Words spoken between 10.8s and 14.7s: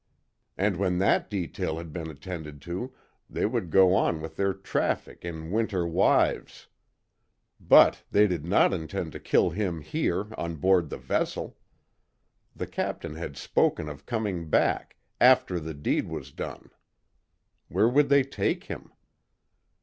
the vessel. The Captain had spoken of coming